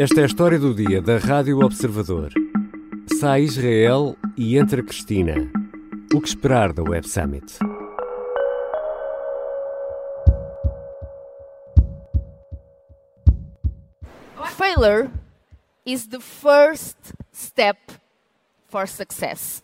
Esta 0.00 0.20
é 0.20 0.22
a 0.22 0.26
história 0.26 0.58
do 0.58 0.74
dia 0.74 1.02
da 1.02 1.18
Rádio 1.18 1.58
Observador. 1.58 2.32
Sai 3.20 3.42
Israel 3.42 4.16
e 4.34 4.56
entra 4.56 4.82
Cristina. 4.82 5.34
O 6.14 6.22
que 6.22 6.26
esperar 6.26 6.72
da 6.72 6.82
Web 6.82 7.06
Summit? 7.06 7.58
Failure 14.56 15.10
is 15.84 16.06
the 16.06 16.18
first 16.18 16.96
step 17.30 17.76
for 18.70 18.88
success. 18.88 19.62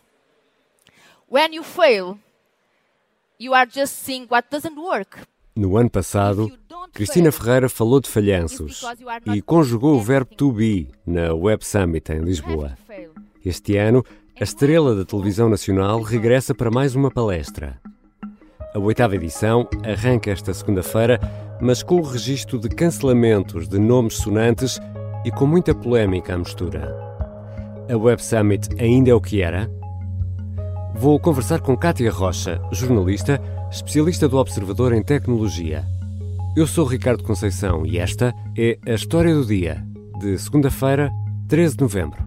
When 1.30 1.54
you 1.54 1.62
fail, 1.64 2.18
you 3.40 3.54
are 3.54 3.66
just 3.66 4.04
seeing 4.04 4.26
what 4.30 4.50
doesn't 4.50 4.76
work. 4.76 5.26
No 5.56 5.78
ano 5.78 5.88
passado, 5.88 6.52
Cristina 6.96 7.30
Ferreira 7.30 7.68
falou 7.68 8.00
de 8.00 8.08
falhanços 8.08 8.82
e 9.26 9.42
conjugou 9.42 9.96
o 9.96 10.00
verbo 10.00 10.34
to 10.34 10.50
be 10.50 10.88
na 11.06 11.34
Web 11.34 11.62
Summit 11.62 12.10
em 12.10 12.20
Lisboa. 12.20 12.72
Este 13.44 13.76
ano, 13.76 14.02
a 14.40 14.42
estrela 14.42 14.94
da 14.94 15.04
televisão 15.04 15.50
nacional 15.50 16.00
regressa 16.00 16.54
para 16.54 16.70
mais 16.70 16.94
uma 16.94 17.10
palestra. 17.10 17.78
A 18.74 18.78
oitava 18.78 19.14
edição 19.14 19.68
arranca 19.84 20.30
esta 20.30 20.54
segunda-feira, 20.54 21.20
mas 21.60 21.82
com 21.82 21.96
o 21.96 22.02
registro 22.02 22.58
de 22.58 22.70
cancelamentos 22.70 23.68
de 23.68 23.78
nomes 23.78 24.14
sonantes 24.14 24.80
e 25.22 25.30
com 25.30 25.46
muita 25.46 25.74
polémica 25.74 26.32
à 26.32 26.38
mistura. 26.38 26.96
A 27.92 27.96
Web 27.96 28.24
Summit 28.24 28.70
ainda 28.80 29.10
é 29.10 29.14
o 29.14 29.20
que 29.20 29.42
era? 29.42 29.70
Vou 30.94 31.20
conversar 31.20 31.60
com 31.60 31.76
Kátia 31.76 32.10
Rocha, 32.10 32.58
jornalista, 32.72 33.38
especialista 33.70 34.26
do 34.26 34.38
Observador 34.38 34.94
em 34.94 35.02
Tecnologia. 35.02 35.84
Eu 36.56 36.66
sou 36.66 36.86
Ricardo 36.86 37.22
Conceição 37.22 37.84
e 37.84 37.98
esta 37.98 38.32
é 38.56 38.78
a 38.90 38.94
História 38.94 39.34
do 39.34 39.44
Dia, 39.44 39.84
de 40.18 40.38
segunda-feira, 40.38 41.10
13 41.50 41.76
de 41.76 41.82
novembro. 41.82 42.26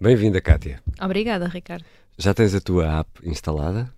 Bem-vinda, 0.00 0.40
Kátia. 0.40 0.82
Obrigada, 1.00 1.46
Ricardo. 1.46 1.84
Já 2.18 2.34
tens 2.34 2.52
a 2.52 2.60
tua 2.60 2.98
app 2.98 3.08
instalada? 3.22 3.88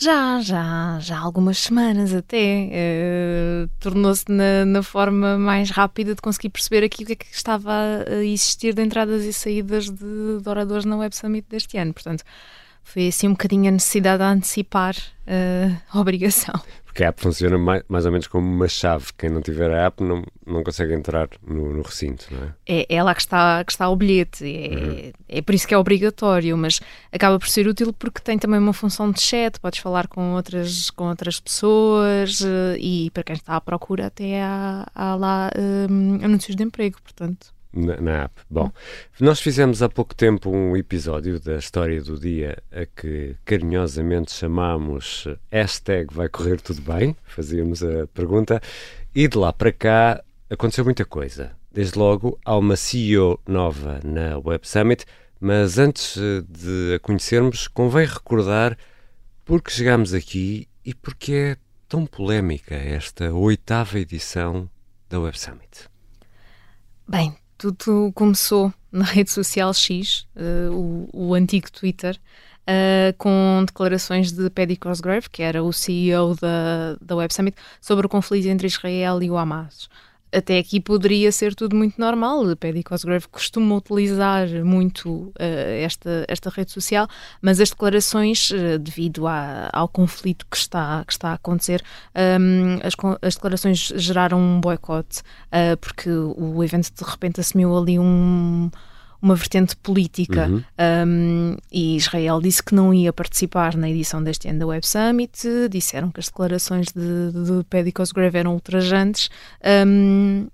Já, 0.00 0.40
já, 0.40 1.00
já 1.00 1.18
há 1.18 1.20
algumas 1.20 1.58
semanas 1.58 2.14
até. 2.14 2.68
Uh, 2.70 3.68
Tornou-se 3.80 4.24
na, 4.28 4.64
na, 4.64 4.80
forma 4.80 5.36
mais 5.36 5.70
rápida 5.70 6.14
de 6.14 6.22
conseguir 6.22 6.50
perceber 6.50 6.84
aqui 6.84 7.02
o 7.02 7.06
que 7.06 7.14
é 7.14 7.16
que 7.16 7.26
estava 7.32 7.72
a 8.06 8.24
existir 8.24 8.72
de 8.74 8.80
entradas 8.80 9.24
e 9.24 9.32
saídas 9.32 9.90
de, 9.90 10.40
de 10.40 10.48
oradores 10.48 10.84
na 10.84 10.96
Web 10.96 11.16
Summit 11.16 11.48
deste 11.50 11.76
ano. 11.78 11.92
Portanto, 11.92 12.22
foi 12.84 13.08
assim 13.08 13.26
um 13.26 13.32
bocadinho 13.32 13.66
a 13.66 13.72
necessidade 13.72 14.18
de 14.22 14.24
antecipar 14.24 14.94
uh, 14.96 15.76
a 15.90 16.00
obrigação. 16.00 16.54
Porque 16.98 17.04
a 17.04 17.08
app 17.10 17.22
funciona 17.22 17.56
mais, 17.56 17.84
mais 17.88 18.06
ou 18.06 18.10
menos 18.10 18.26
como 18.26 18.44
uma 18.44 18.66
chave. 18.66 19.06
Quem 19.16 19.30
não 19.30 19.40
tiver 19.40 19.70
a 19.70 19.86
app 19.86 20.02
não, 20.02 20.24
não 20.44 20.64
consegue 20.64 20.92
entrar 20.94 21.28
no, 21.46 21.72
no 21.72 21.82
recinto, 21.82 22.26
não 22.32 22.42
é? 22.42 22.54
É, 22.66 22.96
é 22.96 23.02
lá 23.04 23.14
que 23.14 23.20
está, 23.20 23.62
que 23.64 23.70
está 23.70 23.88
o 23.88 23.94
bilhete. 23.94 24.44
É, 24.44 24.74
uhum. 24.74 25.12
é 25.28 25.40
por 25.40 25.54
isso 25.54 25.68
que 25.68 25.74
é 25.74 25.78
obrigatório, 25.78 26.58
mas 26.58 26.80
acaba 27.12 27.38
por 27.38 27.48
ser 27.48 27.68
útil 27.68 27.92
porque 27.92 28.20
tem 28.20 28.36
também 28.36 28.58
uma 28.58 28.72
função 28.72 29.12
de 29.12 29.20
chat. 29.20 29.60
Podes 29.60 29.78
falar 29.78 30.08
com 30.08 30.32
outras, 30.32 30.90
com 30.90 31.04
outras 31.04 31.38
pessoas 31.38 32.40
uh, 32.40 32.76
e 32.80 33.12
para 33.12 33.22
quem 33.22 33.36
está 33.36 33.54
à 33.54 33.60
procura 33.60 34.06
até 34.06 34.42
há, 34.42 34.84
há 34.92 35.14
lá 35.14 35.50
um, 35.88 36.16
anúncios 36.24 36.56
de 36.56 36.64
emprego, 36.64 36.98
portanto 37.00 37.56
na, 37.72 38.00
na, 38.00 38.24
app. 38.24 38.40
Bom, 38.48 38.70
nós 39.20 39.40
fizemos 39.40 39.82
há 39.82 39.88
pouco 39.88 40.14
tempo 40.14 40.50
um 40.50 40.76
episódio 40.76 41.38
da 41.40 41.56
história 41.56 42.02
do 42.02 42.18
dia 42.18 42.62
a 42.72 42.86
que 42.86 43.36
carinhosamente 43.44 44.32
chamámos 44.32 45.26
hashtag 45.50 46.12
vai 46.12 46.28
correr 46.28 46.60
tudo 46.60 46.80
bem, 46.82 47.16
fazíamos 47.24 47.82
a 47.82 48.06
pergunta, 48.08 48.60
e 49.14 49.28
de 49.28 49.36
lá 49.36 49.52
para 49.52 49.72
cá 49.72 50.22
aconteceu 50.50 50.84
muita 50.84 51.04
coisa. 51.04 51.52
Desde 51.70 51.98
logo, 51.98 52.38
há 52.44 52.56
uma 52.56 52.76
CEO 52.76 53.38
nova 53.46 54.00
na 54.04 54.38
Web 54.38 54.66
Summit, 54.66 55.04
mas 55.40 55.78
antes 55.78 56.18
de 56.48 56.94
a 56.94 56.98
conhecermos, 56.98 57.68
convém 57.68 58.06
recordar 58.06 58.76
porque 59.44 59.70
chegámos 59.70 60.12
aqui 60.12 60.68
e 60.84 60.94
porque 60.94 61.32
é 61.32 61.56
tão 61.88 62.04
polémica 62.04 62.74
esta 62.74 63.32
oitava 63.32 63.98
edição 63.98 64.68
da 65.08 65.20
Web 65.20 65.38
Summit. 65.38 65.88
Bem, 67.06 67.34
tudo 67.58 68.12
começou 68.14 68.72
na 68.90 69.04
rede 69.10 69.30
social 69.30 69.74
X, 69.74 70.26
uh, 70.36 70.72
o, 70.72 71.08
o, 71.12 71.34
antigo 71.34 71.70
Twitter, 71.70 72.18
uh, 72.62 73.12
com 73.18 73.64
declarações 73.66 74.32
de 74.32 74.48
Paddy 74.48 74.76
Cosgrave, 74.76 75.28
que 75.28 75.42
era 75.42 75.62
o 75.62 75.72
CEO 75.72 76.34
da, 76.36 76.96
da 77.00 77.16
Web 77.16 77.34
Summit, 77.34 77.56
sobre 77.80 78.06
o 78.06 78.08
conflito 78.08 78.46
entre 78.46 78.66
Israel 78.66 79.22
e 79.22 79.30
o 79.30 79.36
Hamas 79.36 79.88
até 80.32 80.58
aqui 80.58 80.80
poderia 80.80 81.30
ser 81.32 81.54
tudo 81.54 81.76
muito 81.76 82.00
normal. 82.00 82.44
Paddy 82.56 82.82
Cosgrave 82.82 83.26
costuma 83.28 83.76
utilizar 83.76 84.48
muito 84.64 85.08
uh, 85.08 85.34
esta, 85.80 86.24
esta 86.28 86.50
rede 86.50 86.70
social, 86.70 87.08
mas 87.40 87.60
as 87.60 87.70
declarações, 87.70 88.50
uh, 88.50 88.78
devido 88.78 89.24
ao 89.72 89.88
conflito 89.88 90.46
que 90.50 90.56
está, 90.56 91.04
que 91.04 91.12
está 91.12 91.30
a 91.30 91.34
acontecer, 91.34 91.82
um, 92.14 92.20
ehm, 92.20 92.80
as, 92.82 92.94
as, 93.22 93.34
declarações 93.34 93.92
geraram 93.96 94.38
um 94.38 94.60
boicote, 94.60 95.20
uh, 95.20 95.76
porque 95.80 96.10
o 96.10 96.62
evento 96.62 96.90
de 96.92 97.10
repente 97.10 97.40
assumiu 97.40 97.76
ali 97.76 97.98
um 97.98 98.70
uma 99.20 99.34
vertente 99.34 99.76
política. 99.76 100.46
Uhum. 100.46 100.64
um, 101.06 101.56
e 101.72 101.96
Israel 101.96 102.40
disse 102.40 102.62
que 102.62 102.74
não 102.74 102.94
ia 102.94 103.12
participar 103.12 103.76
na 103.76 103.90
edição 103.90 104.22
deste 104.22 104.48
ano 104.48 104.60
da 104.60 104.66
Web 104.66 104.86
Summit, 104.86 105.46
disseram 105.70 106.10
que 106.10 106.20
as 106.20 106.26
declarações 106.26 106.86
de, 106.88 107.32
de 107.32 107.64
Paddy 107.68 107.92
Cosgrave 107.92 108.38
eram 108.38 108.54
ultrajantes. 108.54 109.28
Um, 109.86 110.46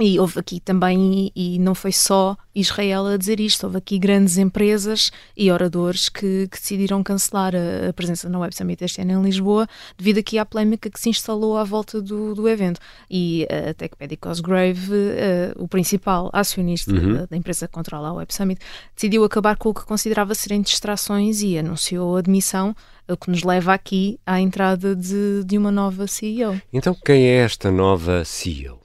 e 0.00 0.18
houve 0.18 0.38
aqui 0.38 0.58
também, 0.58 1.30
e, 1.36 1.58
não 1.58 1.74
foi 1.74 1.92
só 1.92 2.36
Israel 2.54 3.06
a 3.06 3.16
dizer 3.16 3.40
isto, 3.40 3.64
houve 3.64 3.78
aqui 3.78 3.98
grandes 3.98 4.38
empresas 4.38 5.10
e 5.36 5.50
oradores 5.50 6.08
que, 6.08 6.48
que 6.50 6.58
decidiram 6.58 7.02
cancelar 7.02 7.54
a, 7.54 7.90
a, 7.90 7.92
presença 7.92 8.28
na 8.28 8.38
Web 8.38 8.54
Summit 8.54 8.82
este 8.82 9.02
ano 9.02 9.12
em 9.12 9.22
Lisboa, 9.22 9.66
devido 9.96 10.18
aqui 10.18 10.38
à 10.38 10.46
polémica 10.46 10.88
que 10.90 10.98
se 10.98 11.10
instalou 11.10 11.56
à 11.56 11.64
volta 11.64 12.00
do, 12.00 12.34
do 12.34 12.48
evento. 12.48 12.80
E 13.10 13.46
até 13.70 13.88
que 13.88 13.96
Paddy 13.96 14.16
Cosgrave, 14.16 14.92
uh, 14.92 15.62
o 15.62 15.68
principal 15.68 16.30
acionista 16.32 16.92
uhum. 16.92 17.14
da, 17.14 17.26
da, 17.26 17.36
empresa 17.36 17.68
que 17.68 17.74
controla 17.74 18.08
a 18.08 18.12
Web 18.14 18.34
Summit, 18.34 18.60
decidiu 18.94 19.24
acabar 19.24 19.56
com 19.56 19.68
o 19.68 19.74
que 19.74 19.84
considerava 19.84 20.34
serem 20.34 20.62
distrações 20.62 21.42
e 21.42 21.58
anunciou 21.58 22.16
a 22.16 22.18
admissão 22.20 22.74
o 23.08 23.16
que 23.16 23.30
nos 23.30 23.42
leva 23.42 23.74
aqui 23.74 24.18
à 24.24 24.40
entrada 24.40 24.96
de, 24.96 25.44
de 25.44 25.58
uma 25.58 25.70
nova 25.70 26.06
CEO. 26.06 26.60
Então, 26.72 26.96
quem 27.04 27.26
é 27.26 27.36
esta 27.38 27.70
nova 27.70 28.24
CEO? 28.24 28.81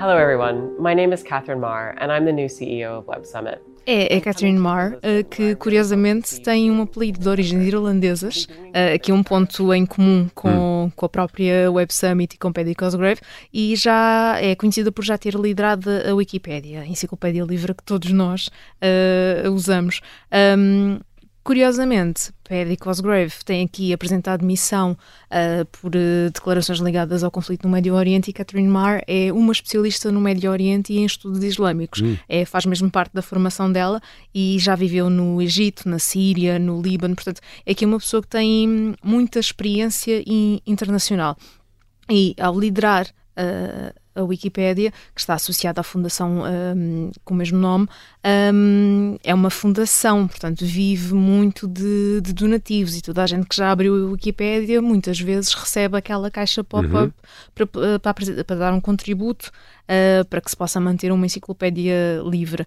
Hello, 0.00 0.16
everyone. 0.16 0.80
My 0.80 0.94
name 0.94 1.12
is 1.12 1.22
Catherine 1.22 1.60
Marr, 1.60 1.94
and 2.00 2.10
I'm 2.10 2.24
the 2.24 2.32
new 2.32 2.48
CEO 2.48 3.00
of 3.00 3.06
Web 3.06 3.26
Summit. 3.26 3.60
É, 3.84 4.16
é 4.16 4.20
Catherine 4.20 4.58
Marr, 4.58 4.98
eh, 5.02 5.22
que 5.24 5.54
curiosamente 5.56 6.40
tem 6.40 6.70
um 6.70 6.80
apelido 6.80 7.20
de 7.20 7.28
origens 7.28 7.66
irlandesas, 7.66 8.48
eh, 8.72 8.94
aqui 8.94 9.12
um 9.12 9.22
ponto 9.22 9.74
em 9.74 9.84
comum 9.84 10.26
com, 10.34 10.84
hum. 10.86 10.92
com 10.96 11.04
a 11.04 11.08
própria 11.08 11.70
Web 11.70 11.92
Summit 11.92 12.34
e 12.34 12.38
com 12.38 12.50
Paddy 12.50 12.74
Cosgrave, 12.74 13.20
e 13.52 13.76
já 13.76 14.38
é 14.40 14.54
conhecida 14.54 14.90
por 14.90 15.04
já 15.04 15.18
ter 15.18 15.34
liderado 15.34 15.90
a 16.08 16.14
Wikipédia, 16.14 16.80
a 16.80 16.86
enciclopédia 16.86 17.44
livre 17.44 17.74
que 17.74 17.84
todos 17.84 18.10
nós 18.10 18.46
uh, 18.46 19.50
usamos. 19.50 20.00
Um, 20.56 20.98
Curiosamente, 21.42 22.32
Paddy 22.44 22.76
Cosgrave 22.76 23.32
tem 23.44 23.64
aqui 23.64 23.92
apresentado 23.92 24.44
missão 24.44 24.92
uh, 24.92 25.64
por 25.66 25.96
uh, 25.96 26.30
declarações 26.32 26.78
ligadas 26.80 27.24
ao 27.24 27.30
conflito 27.30 27.66
no 27.66 27.72
Médio 27.72 27.94
Oriente 27.94 28.28
e 28.28 28.32
Catherine 28.32 28.68
Marr 28.68 29.02
é 29.06 29.32
uma 29.32 29.52
especialista 29.52 30.12
no 30.12 30.20
Médio 30.20 30.50
Oriente 30.50 30.92
e 30.92 30.98
em 30.98 31.04
estudos 31.04 31.42
islâmicos. 31.42 32.02
Hum. 32.02 32.16
É, 32.28 32.44
faz 32.44 32.66
mesmo 32.66 32.90
parte 32.90 33.14
da 33.14 33.22
formação 33.22 33.72
dela 33.72 34.02
e 34.34 34.58
já 34.58 34.76
viveu 34.76 35.08
no 35.08 35.40
Egito, 35.40 35.88
na 35.88 35.98
Síria, 35.98 36.58
no 36.58 36.80
Líbano. 36.80 37.14
Portanto, 37.14 37.40
é 37.64 37.72
aqui 37.72 37.86
uma 37.86 37.98
pessoa 37.98 38.20
que 38.20 38.28
tem 38.28 38.94
muita 39.02 39.38
experiência 39.38 40.22
internacional. 40.66 41.36
E 42.10 42.34
ao 42.38 42.58
liderar 42.58 43.06
uh, 43.06 43.99
a 44.14 44.22
Wikipédia, 44.22 44.92
que 45.14 45.20
está 45.20 45.34
associada 45.34 45.80
à 45.80 45.84
fundação 45.84 46.42
um, 46.42 47.10
com 47.24 47.34
o 47.34 47.36
mesmo 47.36 47.58
nome, 47.58 47.88
um, 48.54 49.16
é 49.22 49.34
uma 49.34 49.50
fundação, 49.50 50.26
portanto 50.26 50.64
vive 50.64 51.14
muito 51.14 51.66
de, 51.66 52.20
de, 52.20 52.32
donativos 52.32 52.96
e 52.96 53.02
toda 53.02 53.22
a 53.22 53.26
gente 53.26 53.46
que 53.46 53.56
já 53.56 53.70
abriu 53.70 53.94
a 53.94 54.10
Wikipédia 54.10 54.82
muitas 54.82 55.20
vezes 55.20 55.54
recebe 55.54 55.96
aquela 55.96 56.30
caixa 56.30 56.62
pop-up 56.64 56.94
uhum. 56.94 57.12
para, 57.54 57.66
para, 57.98 58.44
para, 58.44 58.56
dar 58.56 58.72
um 58.72 58.80
contributo 58.80 59.50
uh, 59.84 60.24
para 60.26 60.40
que 60.40 60.50
se 60.50 60.56
possa 60.56 60.80
manter 60.80 61.12
uma 61.12 61.26
enciclopédia 61.26 62.22
livre. 62.24 62.66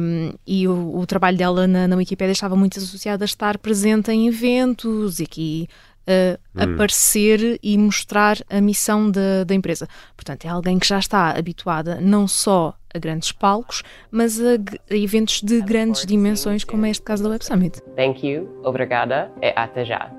Um, 0.00 0.32
e 0.46 0.68
o, 0.68 0.98
o, 0.98 1.06
trabalho 1.06 1.38
dela 1.38 1.66
na, 1.66 1.88
na 1.88 1.96
Wikipédia 1.96 2.32
estava 2.32 2.56
muito 2.56 2.78
associado 2.78 3.22
a 3.22 3.24
estar 3.24 3.58
presente 3.58 4.10
em 4.10 4.28
eventos 4.28 5.20
e 5.20 5.22
aqui 5.22 5.68
uh, 6.08 6.38
hum. 6.54 6.74
aparecer 6.74 7.58
e 7.62 7.76
mostrar 7.78 8.38
a 8.50 8.60
missão 8.60 9.10
da, 9.10 9.44
da 9.44 9.54
empresa. 9.54 9.86
Portanto, 10.16 10.44
é 10.44 10.48
alguém 10.48 10.78
que 10.78 10.86
já 10.86 10.98
está 10.98 11.30
habituada 11.30 12.00
não 12.00 12.26
só 12.26 12.74
a 12.94 12.98
grandes 12.98 13.32
palcos, 13.32 13.82
mas 14.10 14.40
a, 14.40 14.54
a 14.90 14.96
eventos 14.96 15.42
de 15.42 15.60
grandes 15.62 16.04
dimensões, 16.04 16.64
como 16.64 16.86
é 16.86 16.90
este 16.90 17.02
caso 17.02 17.22
da 17.22 17.30
Web 17.30 17.44
Summit. 17.44 17.80
Thank 17.96 18.26
you, 18.26 18.48
obrigada 18.64 19.30
e 19.40 19.52
até 19.56 19.84
já. 19.84 20.10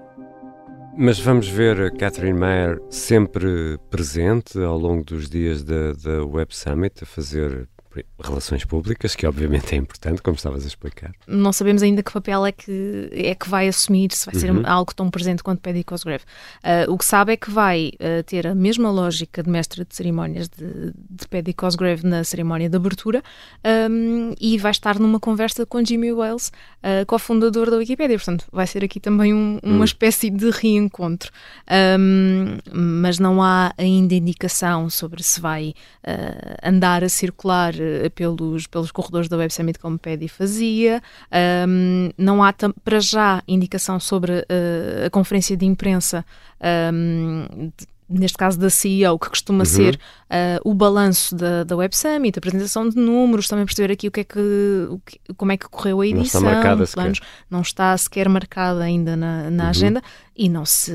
Mas 0.95 1.19
vamos 1.19 1.47
ver 1.47 1.81
a 1.81 1.91
Catherine 1.91 2.37
Mayer 2.37 2.79
sempre 2.87 3.79
presente 3.89 4.59
ao 4.59 4.77
longo 4.77 5.03
dos 5.03 5.27
dias 5.27 5.63
da, 5.63 5.93
da 5.93 6.23
Web 6.23 6.55
Summit 6.55 7.03
a 7.03 7.05
fazer 7.05 7.67
relações 8.23 8.65
públicas, 8.65 9.15
que 9.15 9.25
obviamente 9.27 9.73
é 9.73 9.77
importante, 9.77 10.21
como 10.21 10.35
estavas 10.35 10.63
a 10.63 10.67
explicar. 10.67 11.11
Não 11.27 11.53
sabemos 11.53 11.83
ainda 11.83 12.01
que 12.01 12.11
papel 12.11 12.45
é 12.45 12.51
que, 12.51 13.09
é 13.11 13.35
que 13.35 13.49
vai 13.49 13.67
assumir, 13.67 14.11
se 14.11 14.25
vai 14.25 14.35
ser 14.35 14.51
uhum. 14.51 14.63
algo 14.65 14.93
tão 14.93 15.09
presente 15.09 15.43
quanto 15.43 15.59
Paddy 15.59 15.83
Cosgrave. 15.83 16.23
Uh, 16.63 16.91
o 16.91 16.97
que 16.97 17.05
sabe 17.05 17.33
é 17.33 17.37
que 17.37 17.51
vai 17.51 17.91
uh, 17.95 18.23
ter 18.23 18.47
a 18.47 18.55
mesma 18.55 18.89
lógica 18.89 19.43
de 19.43 19.49
mestre 19.49 19.85
de 19.85 19.95
cerimónias 19.95 20.49
de, 20.49 20.93
de 21.09 21.27
Paddy 21.27 21.53
Cosgrave 21.53 22.05
na 22.05 22.23
cerimónia 22.23 22.69
de 22.69 22.75
abertura 22.75 23.21
um, 23.89 24.33
e 24.39 24.57
vai 24.57 24.71
estar 24.71 24.99
numa 24.99 25.19
conversa 25.19 25.65
com 25.65 25.83
Jimmy 25.83 26.13
Wales, 26.13 26.47
uh, 26.47 27.05
cofundador 27.05 27.69
da 27.69 27.77
Wikipedia. 27.77 28.17
Portanto, 28.17 28.45
vai 28.51 28.65
ser 28.67 28.83
aqui 28.83 28.99
também 28.99 29.33
um, 29.33 29.59
uma 29.61 29.77
uhum. 29.77 29.83
espécie 29.83 30.29
de 30.29 30.49
reencontro. 30.49 31.31
Um, 31.99 32.57
mas 32.71 33.19
não 33.19 33.41
há 33.41 33.73
ainda 33.77 34.13
indicação 34.13 34.89
sobre 34.89 35.23
se 35.23 35.39
vai 35.39 35.73
andar 36.61 37.03
a 37.03 37.09
circular 37.09 37.73
pelos, 38.15 38.67
pelos 38.67 38.91
corredores 38.91 39.27
da 39.27 39.37
Web 39.37 39.53
Summit 39.53 39.79
como 39.79 39.97
Paddy 39.97 40.27
fazia. 40.27 41.01
Um, 41.67 42.09
não 42.17 42.43
há 42.43 42.53
para 42.83 42.99
já 42.99 43.41
indicação 43.47 43.99
sobre 43.99 44.31
uh, 44.31 45.05
a 45.05 45.09
conferência 45.09 45.55
de 45.57 45.65
imprensa. 45.65 46.25
Um, 46.93 47.71
de, 47.77 47.87
neste 48.09 48.37
caso 48.37 48.59
da 48.59 48.69
CEO, 48.69 49.17
que 49.17 49.29
costuma 49.29 49.59
uhum. 49.59 49.65
ser 49.65 49.95
uh, 49.95 50.69
o 50.69 50.73
balanço 50.73 51.35
da, 51.35 51.63
da 51.63 51.75
Web 51.75 51.95
Summit, 51.95 52.37
a 52.37 52.39
apresentação 52.39 52.87
de 52.87 52.95
números, 52.95 53.47
também 53.47 53.65
perceber 53.65 53.91
aqui 53.93 54.07
o 54.07 54.11
que 54.11 54.19
é 54.21 54.23
que, 54.23 54.39
que 55.05 55.33
como 55.35 55.51
é 55.51 55.57
que 55.57 55.67
correu 55.67 56.01
a 56.01 56.07
edição, 56.07 56.41
não 56.41 56.49
está 56.49 56.55
marcada 56.61 56.87
planos, 56.87 57.17
sequer. 57.17 57.29
não 57.49 57.61
está 57.61 57.97
sequer 57.97 58.29
marcada 58.29 58.83
ainda 58.83 59.15
na, 59.15 59.49
na 59.49 59.63
uhum. 59.63 59.69
agenda 59.69 60.03
e 60.35 60.49
não 60.49 60.65
se, 60.65 60.93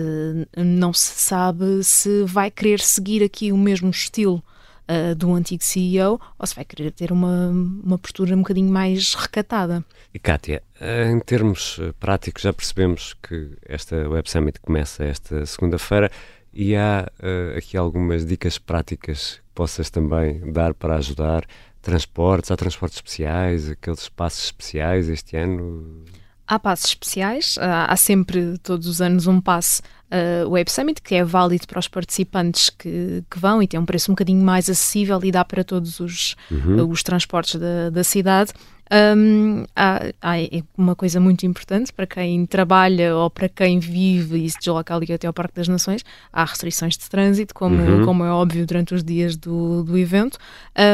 não 0.56 0.92
se 0.92 1.20
sabe 1.20 1.82
se 1.82 2.24
vai 2.24 2.50
querer 2.50 2.80
seguir 2.80 3.22
aqui 3.22 3.52
o 3.52 3.58
mesmo 3.58 3.90
estilo 3.90 4.42
uh, 4.88 5.14
do 5.14 5.34
antigo 5.34 5.62
CEO 5.62 6.20
ou 6.38 6.46
se 6.46 6.54
vai 6.54 6.64
querer 6.64 6.90
ter 6.90 7.12
uma, 7.12 7.48
uma 7.48 7.98
postura 7.98 8.34
um 8.34 8.38
bocadinho 8.38 8.70
mais 8.70 9.14
recatada. 9.14 9.84
E 10.12 10.18
Kátia, 10.18 10.62
uh, 10.80 11.10
em 11.10 11.20
termos 11.20 11.78
eh, 11.80 11.92
práticos, 12.00 12.42
já 12.42 12.52
percebemos 12.52 13.14
que 13.22 13.52
esta 13.66 14.08
Web 14.08 14.30
Summit 14.30 14.60
começa 14.60 15.04
esta 15.04 15.44
segunda-feira 15.46 16.10
e 16.52 16.74
há 16.74 17.10
uh, 17.20 17.58
aqui 17.58 17.76
algumas 17.76 18.24
dicas 18.24 18.58
práticas 18.58 19.34
que 19.34 19.52
possas 19.54 19.90
também 19.90 20.52
dar 20.52 20.74
para 20.74 20.96
ajudar. 20.96 21.44
Transportes, 21.80 22.50
há 22.50 22.56
transportes 22.56 22.98
especiais, 22.98 23.70
aqueles 23.70 24.00
espaços 24.00 24.44
especiais 24.44 25.08
este 25.08 25.36
ano? 25.36 26.04
Há 26.48 26.58
passos 26.58 26.86
especiais, 26.86 27.56
há 27.60 27.94
sempre 27.94 28.56
todos 28.62 28.86
os 28.86 29.02
anos 29.02 29.26
um 29.26 29.38
passe 29.38 29.82
uh, 30.08 30.48
Web 30.48 30.70
Summit, 30.70 31.02
que 31.02 31.14
é 31.14 31.24
válido 31.24 31.66
para 31.66 31.78
os 31.78 31.88
participantes 31.88 32.70
que, 32.70 33.22
que 33.30 33.38
vão 33.38 33.62
e 33.62 33.68
tem 33.68 33.78
um 33.78 33.84
preço 33.84 34.10
um 34.10 34.14
bocadinho 34.14 34.42
mais 34.42 34.68
acessível 34.68 35.20
e 35.22 35.30
dá 35.30 35.44
para 35.44 35.62
todos 35.62 36.00
os, 36.00 36.36
uhum. 36.50 36.84
uh, 36.84 36.88
os 36.88 37.02
transportes 37.02 37.56
da, 37.56 37.90
da 37.90 38.04
cidade. 38.04 38.52
Um, 38.90 39.64
há, 39.76 40.00
há, 40.22 40.34
uma 40.76 40.94
coisa 40.94 41.20
muito 41.20 41.44
importante 41.44 41.92
para 41.92 42.06
quem 42.06 42.46
trabalha 42.46 43.14
ou 43.14 43.28
para 43.28 43.48
quem 43.48 43.78
vive 43.78 44.44
e 44.44 44.50
se 44.50 44.58
desloca 44.58 44.94
ali 44.94 45.12
até 45.12 45.26
ao 45.26 45.32
Parque 45.32 45.54
das 45.56 45.68
Nações, 45.68 46.04
há 46.32 46.44
restrições 46.44 46.96
de 46.96 47.08
trânsito, 47.08 47.54
como, 47.54 47.76
uhum. 47.76 48.04
como 48.04 48.24
é 48.24 48.30
óbvio 48.30 48.66
durante 48.66 48.94
os 48.94 49.04
dias 49.04 49.36
do, 49.36 49.84
do 49.84 49.98
evento, 49.98 50.38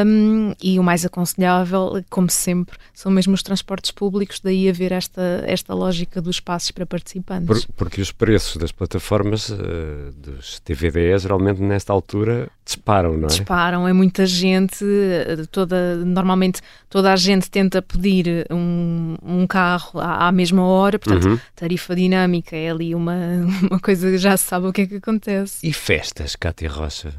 um, 0.05 0.53
e 0.61 0.79
o 0.79 0.83
mais 0.83 1.05
aconselhável, 1.05 2.03
como 2.09 2.29
sempre, 2.29 2.77
são 2.93 3.11
mesmo 3.11 3.33
os 3.33 3.43
transportes 3.43 3.91
públicos, 3.91 4.39
daí 4.43 4.69
haver 4.69 4.91
esta, 4.91 5.43
esta 5.45 5.73
lógica 5.73 6.21
dos 6.21 6.39
passos 6.39 6.71
para 6.71 6.85
participantes. 6.85 7.65
Por, 7.65 7.75
porque 7.75 8.01
os 8.01 8.11
preços 8.11 8.57
das 8.57 8.71
plataformas 8.71 9.49
uh, 9.49 10.11
dos 10.15 10.59
TVDs 10.59 11.21
geralmente 11.21 11.61
nesta 11.61 11.93
altura 11.93 12.49
disparam, 12.65 13.15
não 13.15 13.25
é? 13.25 13.27
Disparam, 13.27 13.87
é 13.87 13.93
muita 13.93 14.25
gente, 14.25 14.83
eh, 14.83 15.45
toda, 15.51 15.97
normalmente 15.97 16.61
toda 16.89 17.13
a 17.13 17.15
gente 17.15 17.49
tenta 17.49 17.81
pedir 17.81 18.47
um, 18.49 19.15
um 19.23 19.45
carro 19.45 19.99
à, 19.99 20.27
à, 20.27 20.31
mesma 20.31 20.65
hora, 20.65 20.97
portanto, 20.97 21.29
uhum. 21.29 21.39
tarifa 21.55 21.95
dinâmica 21.95 22.55
é 22.55 22.71
ali 22.71 22.95
uma, 22.95 23.15
uma 23.69 23.79
coisa 23.79 24.09
que 24.09 24.17
já 24.17 24.35
se 24.35 24.45
sabe 24.45 24.67
o 24.67 24.73
que 24.73 24.81
é 24.81 24.87
que 24.87 24.95
acontece. 24.95 25.65
E 25.65 25.71
festas, 25.71 26.35
Cátia 26.35 26.69
Rocha? 26.69 27.13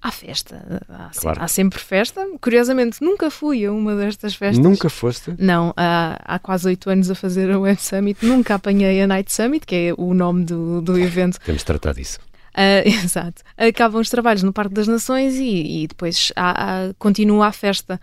Há 0.00 0.10
festa, 0.12 0.80
há, 0.88 1.10
claro. 1.16 1.42
há, 1.42 1.48
sempre 1.48 1.80
festa. 1.80 2.24
Curiosamente, 2.40 3.02
nunca 3.02 3.28
fui 3.28 3.66
a 3.66 3.72
uma 3.72 3.96
destas 3.96 4.36
festas. 4.36 4.64
Nunca 4.64 4.88
foste? 4.88 5.34
Não, 5.36 5.74
há, 5.76 6.16
há 6.24 6.38
quase 6.38 6.68
oito 6.68 6.88
anos 6.88 7.10
a 7.10 7.14
fazer 7.14 7.50
a 7.50 7.58
Web 7.58 7.82
Summit, 7.82 8.24
nunca 8.24 8.54
apanhei 8.54 9.02
a 9.02 9.06
Night 9.06 9.32
Summit, 9.32 9.66
que 9.66 9.74
é 9.74 9.94
o 9.96 10.14
nome 10.14 10.44
do, 10.44 10.80
do 10.80 10.96
evento. 10.96 11.40
Temos 11.40 11.62
de 11.62 11.66
tratar 11.66 11.92
disso. 11.92 12.20
Uh, 12.56 12.88
exato. 13.04 13.42
Acabam 13.56 14.00
os 14.00 14.08
trabalhos 14.08 14.42
no 14.42 14.52
Parque 14.52 14.74
das 14.74 14.88
Nações 14.88 15.36
e, 15.36 15.82
e 15.82 15.86
depois 15.86 16.32
há, 16.34 16.86
há, 16.86 16.94
continua 16.94 17.48
a 17.48 17.52
festa. 17.52 18.00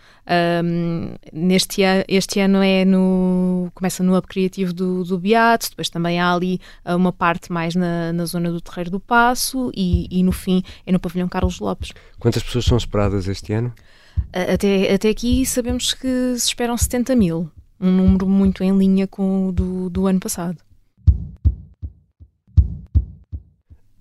Um, 0.64 1.16
neste 1.34 1.82
este 2.08 2.40
ano 2.40 2.62
é 2.62 2.86
no 2.86 3.72
começa 3.74 4.04
no 4.04 4.16
Hub 4.16 4.28
Criativo 4.28 4.72
do, 4.72 5.04
do 5.04 5.18
Beato, 5.18 5.70
depois 5.72 5.90
também 5.90 6.20
há 6.20 6.32
ali 6.32 6.62
uma 6.86 7.12
parte 7.12 7.52
mais 7.52 7.74
na, 7.74 8.14
na 8.14 8.26
zona 8.26 8.52
do 8.52 8.62
Terreiro 8.62 8.92
do 8.92 9.00
Passo 9.00 9.72
e, 9.76 10.08
e 10.12 10.22
no 10.22 10.32
fim 10.32 10.62
é 10.86 10.92
no 10.92 11.00
Pavilhão 11.00 11.28
Carlos 11.28 11.60
Lopes. 11.60 11.92
Quantas 12.20 12.44
pessoas 12.44 12.66
são 12.66 12.78
esperadas 12.78 13.28
este 13.28 13.54
ano? 13.54 13.74
Até, 14.32 14.94
até 14.94 15.10
aqui 15.10 15.46
sabemos 15.46 15.94
que 15.94 16.36
se 16.38 16.48
esperam 16.48 16.78
70 16.78 17.16
mil, 17.16 17.50
um 17.80 17.92
número 17.92 18.28
muito 18.28 18.64
em 18.64 18.78
linha 18.78 19.08
com 19.08 19.48
o 19.48 19.52
do, 19.52 19.90
do 19.90 20.06
ano 20.06 20.20
passado. 20.20 20.58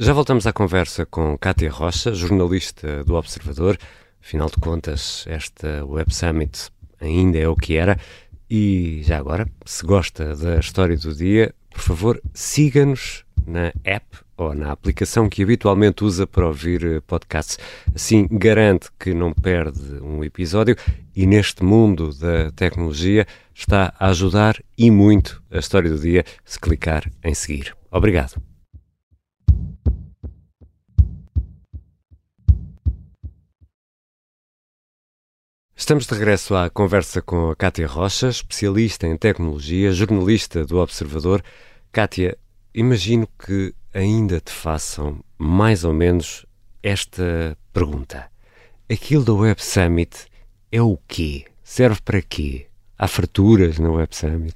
Já 0.03 0.13
voltamos 0.13 0.49
à 0.49 0.53
conversa 0.53 1.07
com 1.07 1.39
Cátia 1.39 1.71
Rocha, 1.71 2.13
jornalista 2.13 3.05
do 3.05 3.15
Observador. 3.15 3.79
Afinal 4.21 4.49
de 4.49 4.57
contas, 4.57 5.25
esta 5.29 5.85
Web 5.85 6.13
Summit 6.13 6.73
ainda 7.01 7.39
é 7.39 7.47
o 7.47 7.55
que 7.55 7.77
era. 7.77 7.97
E 8.51 9.03
já 9.05 9.17
agora, 9.19 9.49
se 9.65 9.87
gosta 9.87 10.35
da 10.35 10.59
história 10.59 10.97
do 10.97 11.15
dia, 11.15 11.55
por 11.71 11.81
favor, 11.81 12.21
siga-nos 12.35 13.25
na 13.47 13.73
app 13.85 14.05
ou 14.37 14.53
na 14.57 14.73
aplicação 14.73 15.29
que 15.29 15.45
habitualmente 15.45 16.03
usa 16.03 16.27
para 16.27 16.49
ouvir 16.49 17.01
podcasts. 17.03 17.57
Assim, 17.95 18.27
garante 18.29 18.89
que 18.99 19.15
não 19.15 19.33
perde 19.33 20.03
um 20.03 20.25
episódio 20.25 20.75
e 21.15 21.27
neste 21.27 21.63
mundo 21.63 22.13
da 22.13 22.51
tecnologia 22.51 23.25
está 23.55 23.95
a 24.01 24.09
ajudar 24.09 24.61
e 24.77 24.91
muito 24.91 25.41
a 25.49 25.61
história 25.61 25.89
do 25.89 26.01
dia 26.01 26.25
se 26.45 26.59
clicar 26.59 27.09
em 27.23 27.35
seguir. 27.35 27.73
Obrigado. 27.89 28.43
Estamos 35.83 36.07
de 36.07 36.15
regresso 36.15 36.55
à 36.55 36.71
conversa 36.71 37.21
com 37.21 37.51
a 37.51 37.57
Kátia 37.57 37.89
Rocha, 37.89 38.29
especialista 38.29 39.05
em 39.05 39.17
tecnologia, 39.17 39.91
jornalista 39.91 40.65
do 40.65 40.79
Observador. 40.79 41.43
Kátia, 41.91 42.39
imagino 42.73 43.27
que 43.27 43.75
ainda 43.93 44.41
te 44.41 44.53
façam 44.53 45.19
mais 45.37 45.83
ou 45.83 45.93
menos 45.93 46.47
esta 46.85 47.59
pergunta. 47.73 48.31
Aquilo 48.89 49.25
da 49.25 49.33
Web 49.33 49.61
Summit 49.61 50.27
é 50.71 50.81
o 50.81 50.97
quê? 51.09 51.47
Serve 51.65 52.01
para 52.01 52.23
quê? 52.23 52.69
Há 52.97 53.09
farturas 53.09 53.81
na 53.81 53.91
Web 53.91 54.15
Summit? 54.15 54.55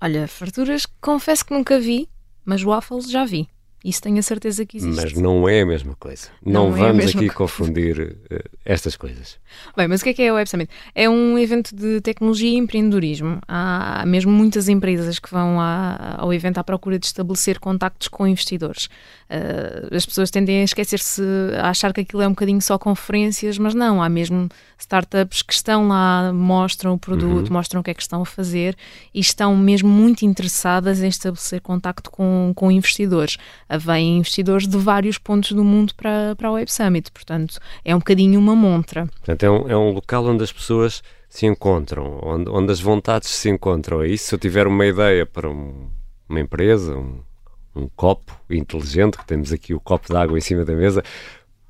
Olha, 0.00 0.28
farturas 0.28 0.86
confesso 1.00 1.44
que 1.44 1.54
nunca 1.54 1.80
vi, 1.80 2.08
mas 2.44 2.62
waffles 2.62 3.10
já 3.10 3.24
vi. 3.24 3.48
Isso 3.84 4.02
tenho 4.02 4.18
a 4.18 4.22
certeza 4.22 4.66
que 4.66 4.76
existe. 4.76 5.00
Mas 5.00 5.12
não 5.12 5.48
é 5.48 5.60
a 5.60 5.66
mesma 5.66 5.94
coisa. 5.94 6.28
Não, 6.44 6.70
não 6.70 6.76
é 6.76 6.88
vamos 6.88 7.04
aqui 7.06 7.18
coisa. 7.18 7.34
confundir 7.34 8.00
uh, 8.00 8.50
estas 8.64 8.96
coisas. 8.96 9.38
Bem, 9.76 9.86
mas 9.86 10.00
o 10.00 10.04
que 10.04 10.10
é 10.10 10.14
que 10.14 10.22
é 10.22 10.32
o 10.32 10.34
Web 10.34 10.50
Summit? 10.50 10.70
É 10.94 11.08
um 11.08 11.38
evento 11.38 11.74
de 11.74 12.00
tecnologia 12.00 12.50
e 12.50 12.56
empreendedorismo. 12.56 13.38
Há 13.46 14.04
mesmo 14.04 14.32
muitas 14.32 14.68
empresas 14.68 15.20
que 15.20 15.30
vão 15.30 15.60
à, 15.60 16.16
ao 16.18 16.34
evento 16.34 16.58
à 16.58 16.64
procura 16.64 16.98
de 16.98 17.06
estabelecer 17.06 17.60
contactos 17.60 18.08
com 18.08 18.26
investidores. 18.26 18.86
Uh, 19.30 19.94
as 19.94 20.04
pessoas 20.04 20.30
tendem 20.30 20.60
a 20.60 20.64
esquecer-se, 20.64 21.22
a 21.60 21.70
achar 21.70 21.92
que 21.92 22.00
aquilo 22.00 22.22
é 22.22 22.26
um 22.26 22.32
bocadinho 22.32 22.60
só 22.60 22.78
conferências, 22.78 23.58
mas 23.58 23.74
não. 23.74 24.02
Há 24.02 24.08
mesmo 24.08 24.48
startups 24.76 25.42
que 25.42 25.52
estão 25.52 25.86
lá, 25.86 26.32
mostram 26.32 26.94
o 26.94 26.98
produto, 26.98 27.48
uhum. 27.48 27.52
mostram 27.52 27.80
o 27.80 27.84
que 27.84 27.90
é 27.90 27.94
que 27.94 28.02
estão 28.02 28.22
a 28.22 28.26
fazer 28.26 28.76
e 29.14 29.20
estão 29.20 29.56
mesmo 29.56 29.88
muito 29.88 30.24
interessadas 30.24 31.00
em 31.00 31.08
estabelecer 31.08 31.60
contacto 31.60 32.10
com, 32.10 32.52
com 32.56 32.70
investidores 32.72 33.36
vêm 33.76 34.18
investidores 34.18 34.66
de 34.66 34.76
vários 34.78 35.18
pontos 35.18 35.52
do 35.52 35.64
mundo 35.64 35.94
para, 35.94 36.34
para 36.36 36.48
a 36.48 36.52
Web 36.52 36.70
Summit. 36.72 37.10
Portanto, 37.12 37.58
é 37.84 37.94
um 37.94 37.98
bocadinho 37.98 38.38
uma 38.38 38.54
montra. 38.54 39.06
Portanto, 39.06 39.42
é 39.42 39.50
um, 39.50 39.68
é 39.68 39.76
um 39.76 39.90
local 39.90 40.24
onde 40.24 40.44
as 40.44 40.52
pessoas 40.52 41.02
se 41.28 41.46
encontram, 41.46 42.20
onde, 42.22 42.48
onde 42.48 42.72
as 42.72 42.80
vontades 42.80 43.28
se 43.28 43.50
encontram. 43.50 44.02
É 44.02 44.08
isso? 44.08 44.26
Se 44.26 44.34
eu 44.34 44.38
tiver 44.38 44.66
uma 44.66 44.86
ideia 44.86 45.26
para 45.26 45.50
um, 45.50 45.88
uma 46.28 46.40
empresa, 46.40 46.96
um, 46.96 47.20
um 47.74 47.88
copo 47.88 48.32
inteligente, 48.48 49.18
que 49.18 49.26
temos 49.26 49.52
aqui 49.52 49.74
o 49.74 49.80
copo 49.80 50.08
de 50.08 50.16
água 50.16 50.38
em 50.38 50.40
cima 50.40 50.64
da 50.64 50.74
mesa, 50.74 51.02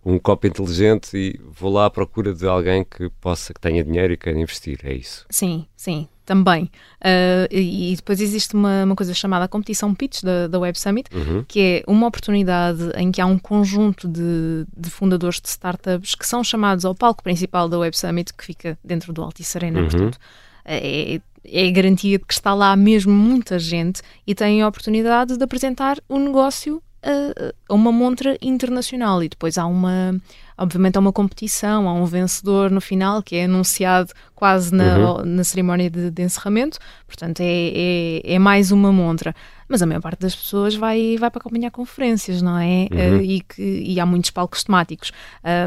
um 0.04 0.18
copo 0.18 0.46
inteligente 0.46 1.16
e 1.16 1.40
vou 1.50 1.72
lá 1.72 1.86
à 1.86 1.90
procura 1.90 2.32
de 2.32 2.46
alguém 2.46 2.84
que 2.84 3.10
possa, 3.20 3.52
que 3.52 3.60
tenha 3.60 3.82
dinheiro 3.82 4.12
e 4.12 4.16
queira 4.16 4.38
investir, 4.38 4.78
é 4.84 4.94
isso? 4.94 5.26
Sim, 5.28 5.66
sim 5.76 6.08
também. 6.28 6.64
Uh, 7.00 7.48
e, 7.50 7.96
depois 7.96 8.20
existe 8.20 8.52
uma, 8.52 8.84
uma, 8.84 8.94
coisa 8.94 9.14
chamada 9.14 9.48
competição 9.48 9.94
pitch 9.94 10.22
da, 10.22 10.46
da 10.46 10.58
Web 10.58 10.78
Summit, 10.78 11.08
uhum. 11.10 11.42
que 11.48 11.58
é 11.58 11.82
uma 11.90 12.06
oportunidade 12.06 12.90
em 12.98 13.10
que 13.10 13.18
há 13.18 13.24
um 13.24 13.38
conjunto 13.38 14.06
de, 14.06 14.66
de, 14.76 14.90
fundadores 14.90 15.40
de 15.40 15.48
startups 15.48 16.14
que 16.14 16.26
são 16.26 16.44
chamados 16.44 16.84
ao 16.84 16.94
palco 16.94 17.22
principal 17.22 17.66
da 17.66 17.78
Web 17.78 17.96
Summit, 17.96 18.34
que 18.34 18.44
fica 18.44 18.78
dentro 18.84 19.10
do 19.10 19.22
Altice 19.22 19.56
Arena, 19.56 19.80
uhum. 19.80 19.88
portanto. 19.88 20.18
É, 20.66 21.18
é 21.50 21.70
garantia 21.70 22.18
de 22.18 22.26
que 22.26 22.34
está 22.34 22.52
lá 22.52 22.76
mesmo 22.76 23.10
muita 23.10 23.58
gente 23.58 24.02
e 24.26 24.34
tem 24.34 24.60
a 24.60 24.68
oportunidade 24.68 25.34
de 25.34 25.42
apresentar 25.42 25.96
o 26.06 26.18
negócio 26.18 26.82
a, 27.10 27.52
a 27.68 27.74
uma 27.74 27.90
montra 27.90 28.36
internacional 28.42 29.22
e 29.22 29.28
depois 29.28 29.56
há 29.58 29.66
uma 29.66 30.20
obviamente 30.58 30.96
há 30.96 31.00
uma 31.00 31.12
competição, 31.12 31.88
há 31.88 31.92
um 31.92 32.04
vencedor 32.04 32.70
no 32.70 32.80
final 32.80 33.22
que 33.22 33.36
é 33.36 33.44
anunciado 33.44 34.12
quase 34.34 34.74
na, 34.74 34.98
uhum. 34.98 35.24
na 35.24 35.44
cerimónia 35.44 35.88
de, 35.88 36.10
de, 36.10 36.22
encerramento, 36.22 36.78
portanto 37.06 37.40
é, 37.40 37.44
é, 37.46 38.34
é, 38.34 38.38
mais 38.38 38.72
uma 38.72 38.92
montra. 38.92 39.34
Mas 39.68 39.82
a 39.82 39.86
maior 39.86 40.00
parte 40.00 40.20
das 40.20 40.34
pessoas 40.34 40.74
vai, 40.74 41.16
vai 41.18 41.30
para 41.30 41.40
acompanhar 41.40 41.70
conferências, 41.70 42.42
não 42.42 42.58
é? 42.58 42.88
Uhum. 42.90 43.18
Uh, 43.18 43.22
e, 43.22 43.40
que, 43.40 43.62
e 43.62 44.00
há 44.00 44.06
muitos 44.06 44.30
palcos 44.30 44.64
temáticos. 44.64 45.12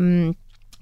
Um, 0.02 0.34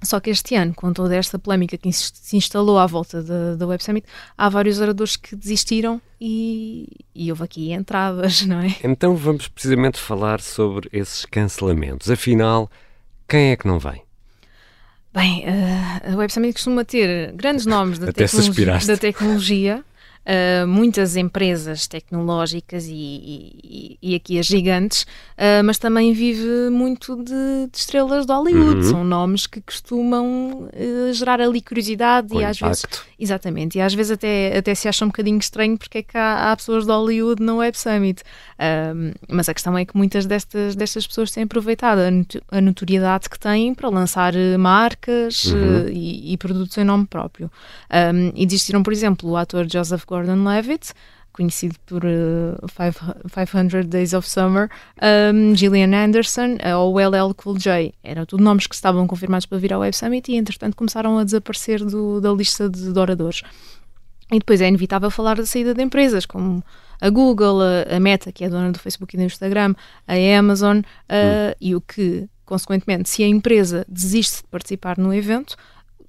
só 0.02 0.18
que 0.18 0.30
este 0.30 0.54
ano, 0.54 0.74
com 0.74 0.92
toda 0.92 1.14
esta 1.14 1.38
polémica 1.38 1.76
que 1.76 1.92
se 1.92 2.36
instalou 2.36 2.78
à 2.78 2.86
volta 2.86 3.22
da, 3.56 3.66
Web 3.66 3.82
Summit, 3.82 4.06
há 4.36 4.48
vários 4.48 4.80
oradores 4.80 5.16
que 5.16 5.36
desistiram 5.36 6.00
e, 6.20 6.88
e, 7.14 7.30
houve 7.30 7.44
aqui 7.44 7.72
entradas, 7.72 8.42
não 8.46 8.60
é? 8.60 8.74
Então 8.82 9.14
vamos 9.14 9.48
precisamente 9.48 9.98
falar 9.98 10.40
sobre 10.40 10.88
esses 10.92 11.24
cancelamentos. 11.26 12.10
Afinal, 12.10 12.70
quem 13.28 13.50
é 13.50 13.56
que 13.56 13.66
não 13.66 13.78
vem? 13.78 14.02
Bem, 15.12 15.44
uh, 15.44 16.12
a 16.12 16.16
Web 16.16 16.32
Summit 16.32 16.54
costuma 16.54 16.84
ter 16.84 17.32
grandes 17.32 17.66
nomes 17.66 17.98
da, 17.98 18.12
tecnologia, 18.12 18.78
da 18.86 18.96
tecnologia 18.96 19.84
uh, 20.26 20.66
muitas 20.66 21.16
empresas 21.16 21.86
tecnológicas 21.86 22.86
e, 22.86 22.92
e, 22.92 23.98
e, 24.02 24.14
aqui 24.14 24.38
as 24.38 24.46
gigantes, 24.46 25.02
uh, 25.02 25.64
mas 25.64 25.78
também 25.78 26.12
vive 26.12 26.70
muito 26.70 27.16
de, 27.16 27.68
de 27.70 27.76
estrelas 27.76 28.26
de 28.26 28.32
Hollywood. 28.32 28.76
Uhum. 28.76 28.90
São 28.90 29.04
nomes 29.04 29.46
que 29.46 29.60
costumam 29.60 30.68
uh, 30.72 31.12
gerar 31.12 31.40
ali 31.40 31.60
curiosidade 31.60 32.28
Com 32.28 32.40
e 32.40 32.44
às 32.44 32.56
impacto. 32.56 32.88
vezes. 32.88 33.10
Exatamente, 33.18 33.78
e 33.78 33.80
às 33.80 33.94
vezes 33.94 34.12
até, 34.12 34.56
até 34.56 34.74
se 34.74 34.88
acha 34.88 35.04
um 35.04 35.08
bocadinho 35.08 35.38
estranho 35.38 35.76
porque 35.76 35.98
é 35.98 36.02
que 36.02 36.16
há, 36.16 36.50
há 36.50 36.56
pessoas 36.56 36.86
de 36.86 36.90
Hollywood 36.90 37.42
no 37.42 37.56
Web 37.56 37.78
Summit. 37.78 38.22
mas 39.28 39.48
a 39.48 39.54
questão 39.54 39.76
é 39.76 39.84
que 39.84 39.96
muitas 39.96 40.24
destas, 40.24 40.74
destas 40.74 41.06
pessoas 41.06 41.30
têm 41.30 41.44
aproveitado 41.44 42.00
a 42.50 42.60
notoriedade 42.60 43.28
que 43.28 43.38
têm 43.38 43.74
para 43.74 43.88
lançar 43.88 44.32
marcas 44.58 45.44
uhum. 45.44 45.88
e, 45.88 46.32
e, 46.32 46.36
produtos 46.38 46.78
em 46.78 46.84
nome 46.84 47.06
próprio. 47.06 47.50
Um, 47.90 48.32
existiram, 48.34 48.82
por 48.82 48.92
exemplo, 48.92 49.30
o 49.30 49.36
ator 49.36 49.66
Joseph 49.70 50.04
Gordon-Levitt, 50.10 50.92
conhecido 51.32 51.76
por 51.86 52.02
uh, 52.04 52.58
500 53.32 53.86
Days 53.86 54.12
of 54.12 54.28
Summer, 54.28 54.68
um, 55.32 55.54
Gillian 55.54 55.94
Anderson 55.94 56.56
uh, 56.56 56.76
ou 56.76 56.98
LL 56.98 57.32
Cool 57.36 57.56
J. 57.56 57.94
Eram 58.02 58.26
tudo 58.26 58.42
nomes 58.42 58.66
que 58.66 58.74
estavam 58.74 59.06
confirmados 59.06 59.46
para 59.46 59.58
vir 59.58 59.72
ao 59.72 59.80
Web 59.80 59.96
Summit 59.96 60.30
e, 60.30 60.36
entretanto, 60.36 60.76
começaram 60.76 61.18
a 61.18 61.24
desaparecer 61.24 61.84
do, 61.84 62.20
da 62.20 62.32
lista 62.32 62.68
de, 62.68 62.92
de 62.92 62.98
oradores. 62.98 63.42
E 64.32 64.38
depois 64.38 64.60
é 64.60 64.68
inevitável 64.68 65.10
falar 65.10 65.36
da 65.36 65.46
saída 65.46 65.72
de 65.72 65.82
empresas, 65.82 66.26
como 66.26 66.62
a 67.00 67.08
Google, 67.08 67.60
a, 67.62 67.96
a 67.96 68.00
Meta, 68.00 68.30
que 68.30 68.44
é 68.44 68.48
dona 68.48 68.70
do 68.70 68.78
Facebook 68.78 69.14
e 69.14 69.18
do 69.18 69.24
Instagram, 69.24 69.74
a 70.06 70.38
Amazon, 70.38 70.78
uh, 70.78 70.82
hum. 70.82 71.54
e 71.60 71.74
o 71.74 71.80
que, 71.80 72.28
consequentemente, 72.44 73.08
se 73.08 73.22
a 73.22 73.28
empresa 73.28 73.84
desiste 73.88 74.38
de 74.42 74.48
participar 74.48 74.98
no 74.98 75.14
evento, 75.14 75.56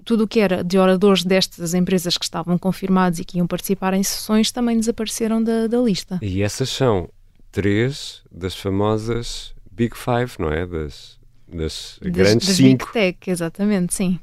tudo 0.04 0.24
o 0.24 0.28
que 0.28 0.40
era 0.40 0.62
de 0.62 0.78
oradores 0.78 1.24
destas 1.24 1.74
empresas 1.74 2.16
que 2.16 2.24
estavam 2.24 2.58
confirmados 2.58 3.18
e 3.18 3.24
que 3.24 3.38
iam 3.38 3.46
participar 3.46 3.94
em 3.94 4.02
sessões 4.02 4.50
também 4.50 4.78
desapareceram 4.78 5.42
da, 5.42 5.66
da 5.66 5.78
lista. 5.78 6.18
E 6.22 6.42
essas 6.42 6.68
são 6.68 7.08
três 7.50 8.22
das 8.30 8.54
famosas 8.54 9.54
Big 9.70 9.96
Five, 9.96 10.34
não 10.38 10.50
é? 10.52 10.66
Das, 10.66 11.18
das, 11.48 11.98
das 12.00 12.12
grandes 12.12 12.48
das 12.48 12.56
cinco. 12.56 12.86
Big 12.86 12.92
Tech, 12.92 13.30
exatamente, 13.30 13.94
sim. 13.94 14.18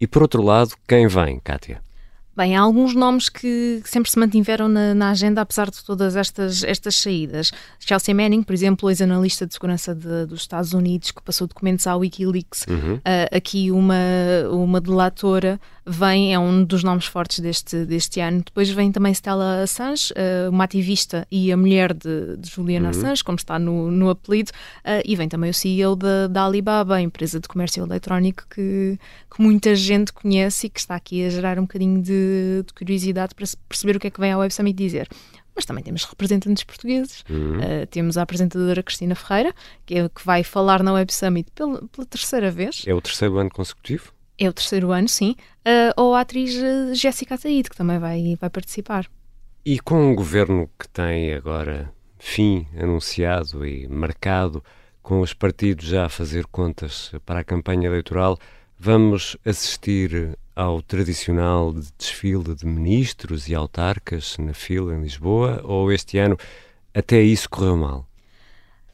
E 0.00 0.06
por 0.06 0.22
outro 0.22 0.42
lado, 0.42 0.74
quem 0.88 1.06
vem, 1.06 1.38
Kátia? 1.40 1.82
Bem, 2.40 2.56
há 2.56 2.62
alguns 2.62 2.94
nomes 2.94 3.28
que 3.28 3.82
sempre 3.84 4.10
se 4.10 4.18
mantiveram 4.18 4.66
na, 4.66 4.94
na, 4.94 5.10
agenda, 5.10 5.42
apesar 5.42 5.68
de 5.68 5.84
todas 5.84 6.16
estas, 6.16 6.64
estas 6.64 6.96
saídas. 6.96 7.52
Chelsea 7.78 8.14
Manning, 8.14 8.42
por 8.42 8.54
exemplo, 8.54 8.88
ex-analista 8.88 9.46
de 9.46 9.52
segurança 9.52 9.94
de, 9.94 10.24
dos 10.24 10.40
Estados 10.40 10.72
Unidos, 10.72 11.10
que 11.10 11.20
passou 11.20 11.46
documentos 11.46 11.86
à 11.86 11.94
Wikileaks. 11.94 12.64
Uhum. 12.66 12.94
Uh, 12.94 13.36
aqui 13.36 13.70
uma, 13.70 13.94
uma 14.50 14.80
delatora 14.80 15.60
vem, 15.84 16.32
é 16.32 16.38
um 16.38 16.64
dos 16.64 16.82
nomes 16.82 17.04
fortes 17.04 17.40
deste, 17.40 17.84
deste 17.84 18.20
ano. 18.20 18.42
Depois 18.42 18.70
vem 18.70 18.90
também 18.90 19.12
Stella 19.12 19.62
Assange, 19.62 20.14
uh, 20.14 20.48
uma 20.48 20.64
ativista 20.64 21.26
e 21.30 21.52
a 21.52 21.56
mulher 21.58 21.92
de, 21.92 22.38
de 22.38 22.48
Julian 22.48 22.84
uhum. 22.84 22.88
Assange, 22.88 23.22
como 23.22 23.36
está 23.36 23.58
no, 23.58 23.90
no 23.90 24.08
apelido. 24.08 24.50
Uh, 24.78 25.02
e 25.04 25.14
vem 25.14 25.28
também 25.28 25.50
o 25.50 25.54
CEO 25.54 25.94
da, 25.94 26.26
da 26.26 26.46
Alibaba, 26.46 26.94
a 26.94 27.02
empresa 27.02 27.38
de 27.38 27.46
comércio 27.46 27.84
eletrónico 27.84 28.44
que, 28.48 28.98
que 29.30 29.42
muita 29.42 29.74
gente 29.74 30.10
conhece 30.10 30.68
e 30.68 30.70
que 30.70 30.80
está 30.80 30.94
aqui 30.94 31.26
a 31.26 31.28
gerar 31.28 31.58
um 31.58 31.62
bocadinho 31.62 32.00
de 32.00 32.29
de, 32.30 32.72
curiosidade 32.72 33.34
para 33.34 33.46
perceber 33.68 33.96
o 33.96 34.00
que 34.00 34.06
é 34.06 34.10
que 34.10 34.20
vem 34.20 34.32
ao 34.32 34.40
Web 34.40 34.52
Summit 34.52 34.76
dizer 34.76 35.08
mas 35.54 35.66
também 35.66 35.82
temos 35.82 36.04
representantes 36.04 36.64
portugueses. 36.64 37.24
Uhum. 37.28 37.58
Uh, 37.58 37.86
temos 37.90 38.16
a 38.16 38.22
apresentadora 38.22 38.82
Cristina 38.82 39.14
Ferreira, 39.14 39.52
que, 39.84 39.94
é, 39.94 40.08
que 40.08 40.24
vai 40.24 40.42
falar 40.42 40.82
na 40.82 40.92
Web 40.92 41.12
Summit 41.12 41.50
pela, 41.54 41.86
pela, 41.88 42.06
terceira 42.06 42.50
vez. 42.50 42.84
É 42.86 42.94
o 42.94 43.00
terceiro 43.00 43.36
ano 43.36 43.50
consecutivo? 43.50 44.12
É 44.38 44.48
o 44.48 44.52
terceiro 44.52 44.90
ano, 44.90 45.08
sim. 45.08 45.36
Uh, 45.66 45.92
ou 45.96 46.14
a 46.14 46.20
atriz 46.20 46.54
uh, 46.54 46.94
Jéssica 46.94 47.34
Ataíde, 47.34 47.68
que 47.68 47.76
também 47.76 47.98
vai, 47.98 48.36
vai 48.40 48.48
participar. 48.48 49.06
E 49.64 49.78
com 49.78 50.10
um 50.10 50.14
governo 50.14 50.70
que 50.78 50.88
tem 50.88 51.34
agora 51.34 51.92
fim 52.18 52.66
anunciado 52.78 53.66
e 53.66 53.86
marcado, 53.86 54.64
com 55.02 55.20
os 55.20 55.34
partidos 55.34 55.86
já 55.86 56.06
a 56.06 56.08
fazer 56.08 56.46
contas 56.46 57.12
para 57.26 57.40
a 57.40 57.44
campanha 57.44 57.86
eleitoral, 57.86 58.38
vamos 58.82 59.36
assistir 59.44 60.38
ao 60.56 60.80
tradicional 60.80 61.74
desfile 61.98 62.54
de 62.54 62.64
ministros 62.64 63.46
e 63.46 63.54
autarcas 63.54 64.38
na 64.38 64.54
fila 64.54 64.94
em 64.94 65.02
Lisboa 65.02 65.60
ou 65.64 65.92
este 65.92 66.16
ano 66.16 66.38
até 66.94 67.20
isso 67.20 67.48
correu 67.50 67.76
mal 67.76 68.08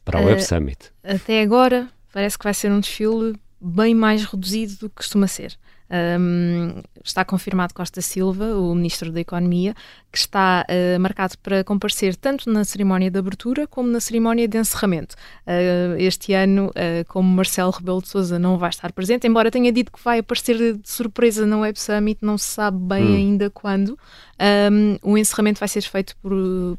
para 0.05 0.19
a 0.19 0.23
uh, 0.23 0.27
Web 0.27 0.43
Summit? 0.43 0.91
Até 1.05 1.41
agora 1.41 1.89
parece 2.13 2.37
que 2.37 2.43
vai 2.43 2.53
ser 2.53 2.73
um 2.73 2.81
desfile 2.81 3.39
bem 3.61 3.95
mais 3.95 4.25
reduzido 4.25 4.75
do 4.75 4.89
que 4.89 4.97
costuma 4.97 5.29
ser. 5.29 5.57
Um, 5.89 6.83
está 7.05 7.25
confirmado 7.25 7.73
Costa 7.73 8.01
Silva, 8.01 8.57
o 8.57 8.75
Ministro 8.75 9.13
da 9.13 9.21
Economia, 9.21 9.75
que 10.11 10.19
está 10.19 10.67
uh, 10.69 11.01
marcado 11.01 11.39
para 11.39 11.63
comparecer 11.63 12.17
tanto 12.17 12.51
na 12.51 12.65
cerimónia 12.65 13.11
de 13.11 13.19
abertura 13.19 13.67
como 13.67 13.89
na 13.89 14.01
cerimónia 14.01 14.49
de 14.49 14.59
encerramento. 14.59 15.15
Uh, 15.47 15.97
este 15.99 16.33
ano, 16.33 16.69
uh, 16.71 17.05
como 17.07 17.29
Marcelo 17.29 17.71
Rebelo 17.71 18.03
de 18.03 18.09
Sousa 18.09 18.39
não 18.39 18.59
vai 18.59 18.71
estar 18.71 18.93
presente, 18.93 19.27
embora 19.27 19.51
tenha 19.51 19.71
dito 19.71 19.93
que 19.93 20.03
vai 20.03 20.19
aparecer 20.19 20.57
de 20.57 20.81
surpresa 20.89 21.47
no 21.47 21.61
Web 21.61 21.79
Summit, 21.79 22.19
não 22.21 22.37
se 22.37 22.47
sabe 22.47 22.79
bem 22.79 23.05
hum. 23.05 23.15
ainda 23.15 23.51
quando. 23.51 23.99
Um, 24.39 24.99
o 25.13 25.17
encerramento 25.17 25.61
vai 25.61 25.69
ser 25.69 25.83
feito 25.83 26.17
por, 26.19 26.33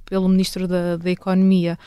pelo 0.05 0.27
Ministro 0.27 0.67
da, 0.67 0.97
da 0.97 1.09
Economia 1.09 1.77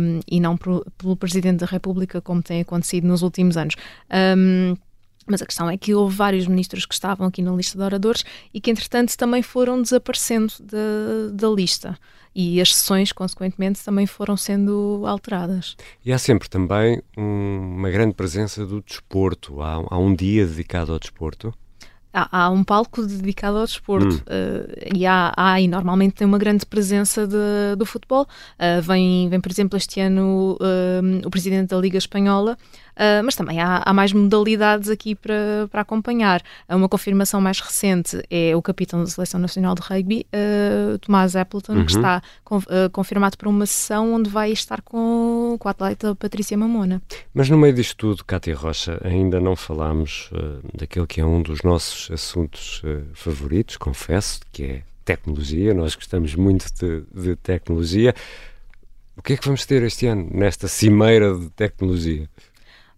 um, 0.00 0.20
e 0.26 0.38
não 0.40 0.56
por, 0.56 0.84
pelo 0.98 1.16
Presidente 1.16 1.60
da 1.60 1.66
República, 1.66 2.20
como 2.20 2.42
tem 2.42 2.60
acontecido 2.60 3.06
nos 3.06 3.22
últimos 3.22 3.56
anos. 3.56 3.74
Um, 4.36 4.76
mas 5.28 5.42
a 5.42 5.46
questão 5.46 5.68
é 5.70 5.76
que 5.76 5.94
houve 5.94 6.16
vários 6.16 6.46
ministros 6.46 6.86
que 6.86 6.94
estavam 6.94 7.26
aqui 7.26 7.42
na 7.42 7.52
lista 7.52 7.76
de 7.76 7.84
oradores 7.84 8.24
e 8.52 8.60
que, 8.60 8.70
entretanto, 8.70 9.16
também 9.16 9.42
foram 9.42 9.80
desaparecendo 9.80 10.52
da, 11.32 11.48
lista. 11.48 11.98
E 12.34 12.60
as 12.60 12.74
sessões, 12.74 13.10
consequentemente, 13.12 13.84
também 13.84 14.06
foram 14.06 14.36
sendo 14.36 15.02
alteradas. 15.06 15.76
E 16.04 16.12
há 16.12 16.18
sempre 16.18 16.48
também 16.48 17.02
um, 17.16 17.76
uma 17.76 17.90
grande 17.90 18.14
presença 18.14 18.64
do 18.64 18.80
desporto. 18.80 19.60
Há, 19.60 19.84
há 19.88 19.98
um 19.98 20.14
dia 20.14 20.46
dedicado 20.46 20.92
ao 20.92 20.98
desporto? 20.98 21.52
Há, 22.12 22.44
há, 22.44 22.50
um 22.50 22.64
palco 22.64 23.02
dedicado 23.04 23.58
ao 23.58 23.64
desporto 23.64 24.16
hum. 24.16 24.18
uh, 24.18 24.96
e 24.96 25.06
há, 25.06 25.32
há, 25.36 25.60
e 25.60 25.68
normalmente 25.68 26.14
tem 26.14 26.26
uma 26.26 26.38
grande 26.38 26.64
presença 26.66 27.26
de, 27.26 27.76
do 27.76 27.84
futebol. 27.84 28.26
Uh, 28.58 28.82
vem, 28.82 29.28
vem, 29.28 29.40
por 29.40 29.50
exemplo, 29.50 29.76
este 29.76 30.00
ano 30.00 30.56
uh, 30.60 31.26
o 31.26 31.30
presidente 31.30 31.68
da 31.68 31.78
Liga 31.78 31.98
Espanhola, 31.98 32.56
mas 33.24 33.36
também 33.36 33.60
há, 33.60 33.80
há, 33.86 33.94
mais 33.94 34.12
modalidades 34.12 34.90
aqui 34.90 35.14
para, 35.14 35.68
para 35.70 35.82
acompanhar. 35.82 36.42
Uma 36.68 36.88
confirmação 36.88 37.40
mais 37.40 37.60
recente 37.60 38.20
é 38.28 38.56
o 38.56 38.60
capitão 38.60 38.98
da 38.98 39.06
Seleção 39.06 39.38
Nacional 39.38 39.76
de 39.76 39.82
Rugby, 39.82 40.26
Tomás 41.02 41.36
Appleton, 41.36 41.74
uhum. 41.74 41.86
que 41.86 41.92
está 41.92 42.20
confirmado 42.90 43.38
para 43.38 43.48
uma 43.48 43.66
sessão 43.66 44.14
onde 44.14 44.28
vai 44.28 44.50
estar 44.50 44.82
com, 44.82 45.54
com 45.60 45.68
a 45.68 45.70
atleta 45.70 46.12
Patrícia 46.16 46.58
Mamona. 46.58 47.00
Mas 47.32 47.48
no 47.48 47.56
meio 47.56 47.72
disto 47.72 47.96
tudo, 47.96 48.24
Cátia 48.24 48.56
Rocha, 48.56 49.00
ainda 49.04 49.38
não 49.38 49.54
falámos 49.54 50.28
daquele 50.76 51.06
que 51.06 51.20
é 51.20 51.24
um 51.24 51.40
dos 51.40 51.62
nossos 51.62 51.97
assuntos 52.10 52.82
uh, 52.84 53.04
favoritos, 53.14 53.76
confesso, 53.76 54.40
que 54.52 54.62
é 54.64 54.82
tecnologia. 55.04 55.72
Nós 55.74 55.94
gostamos 55.94 56.34
muito 56.34 56.66
de, 56.74 57.02
de, 57.12 57.36
tecnologia. 57.36 58.14
O 59.16 59.22
que 59.22 59.32
é 59.32 59.36
que 59.36 59.44
vamos 59.44 59.64
ter 59.66 59.82
este 59.82 60.06
ano 60.06 60.28
nesta 60.30 60.68
cimeira 60.68 61.34
de 61.34 61.48
tecnologia? 61.50 62.28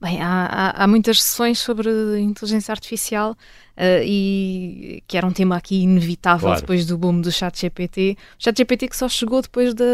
Bem, 0.00 0.22
há, 0.22 0.46
há, 0.46 0.84
há 0.84 0.86
muitas 0.86 1.22
sessões 1.22 1.58
sobre 1.58 1.90
inteligência 2.20 2.72
artificial 2.72 3.36
uh, 3.80 4.02
e 4.02 5.02
que 5.06 5.16
era 5.16 5.26
um 5.26 5.32
tema 5.32 5.56
aqui 5.56 5.82
inevitável 5.82 6.48
claro. 6.48 6.60
depois 6.60 6.86
do 6.86 6.96
boom 6.96 7.20
do 7.20 7.30
chat 7.30 7.60
GPT. 7.60 8.16
O 8.38 8.42
chat 8.42 8.56
GPT 8.56 8.88
que 8.88 8.96
só 8.96 9.08
chegou 9.08 9.42
depois 9.42 9.74
da. 9.74 9.84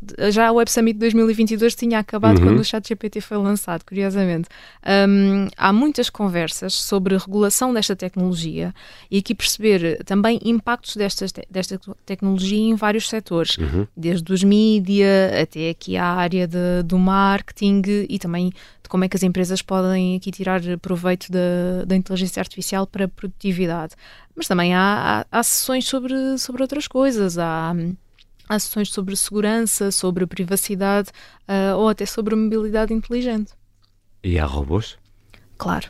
De, 0.00 0.30
já 0.30 0.52
o 0.52 0.54
Web 0.54 0.70
Summit 0.70 0.98
2022 0.98 1.74
tinha 1.74 1.98
acabado 1.98 2.38
uhum. 2.38 2.44
quando 2.44 2.60
o 2.60 2.64
chat 2.64 2.86
GPT 2.86 3.20
foi 3.20 3.38
lançado, 3.38 3.84
curiosamente. 3.84 4.48
Um, 4.86 5.48
há 5.56 5.72
muitas 5.72 6.08
conversas 6.08 6.74
sobre 6.74 7.16
regulação 7.16 7.74
desta 7.74 7.96
tecnologia 7.96 8.72
e 9.10 9.18
aqui 9.18 9.34
perceber 9.34 10.02
também 10.04 10.38
impactos 10.44 10.94
destas 10.96 11.32
te 11.32 11.40
desta 11.50 11.80
tecnologia 12.06 12.58
em 12.58 12.74
vários 12.74 13.08
setores, 13.08 13.56
uhum. 13.58 13.86
desde 13.96 14.32
os 14.32 14.44
mídia 14.44 15.42
até 15.42 15.70
aqui 15.70 15.96
a 15.96 16.04
área 16.04 16.46
de, 16.46 16.82
do 16.84 16.98
marketing 16.98 17.82
e 18.08 18.18
também 18.18 18.52
como 18.90 19.04
é 19.04 19.08
que 19.08 19.16
as 19.16 19.22
empresas 19.22 19.62
podem 19.62 20.16
aqui 20.16 20.32
tirar 20.32 20.60
proveito 20.82 21.30
da, 21.30 21.84
da 21.86 21.94
inteligência 21.94 22.40
artificial 22.40 22.86
para 22.86 23.04
a 23.04 23.08
produtividade. 23.08 23.94
Mas 24.34 24.48
também 24.48 24.74
há, 24.74 25.24
há, 25.30 25.38
há 25.38 25.42
sessões 25.44 25.86
sobre, 25.86 26.36
sobre 26.36 26.60
outras 26.60 26.88
coisas, 26.88 27.38
há, 27.38 27.72
há 28.48 28.58
sessões 28.58 28.90
sobre 28.90 29.14
segurança, 29.14 29.92
sobre 29.92 30.26
privacidade 30.26 31.10
uh, 31.48 31.76
ou 31.78 31.88
até 31.88 32.04
sobre 32.04 32.34
mobilidade 32.34 32.92
inteligente. 32.92 33.52
E 34.24 34.38
há 34.38 34.44
robôs? 34.44 34.98
Claro. 35.56 35.88